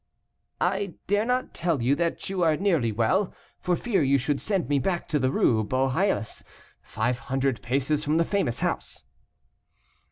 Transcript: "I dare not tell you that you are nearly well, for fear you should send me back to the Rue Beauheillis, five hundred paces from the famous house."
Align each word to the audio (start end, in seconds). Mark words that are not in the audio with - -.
"I 0.59 0.95
dare 1.05 1.25
not 1.25 1.53
tell 1.53 1.79
you 1.79 1.93
that 1.93 2.27
you 2.27 2.41
are 2.41 2.57
nearly 2.57 2.91
well, 2.91 3.35
for 3.59 3.75
fear 3.75 4.01
you 4.01 4.17
should 4.17 4.41
send 4.41 4.67
me 4.67 4.79
back 4.79 5.07
to 5.09 5.19
the 5.19 5.29
Rue 5.29 5.63
Beauheillis, 5.63 6.43
five 6.81 7.19
hundred 7.19 7.61
paces 7.61 8.03
from 8.03 8.17
the 8.17 8.25
famous 8.25 8.61
house." 8.61 9.03